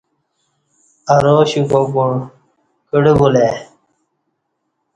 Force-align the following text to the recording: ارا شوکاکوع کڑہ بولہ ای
ارا 1.15 1.33
شوکاکوع 1.51 2.09
کڑہ 2.89 3.13
بولہ 3.19 3.41
ای 3.47 3.51